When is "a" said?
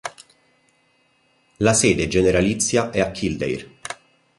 3.01-3.11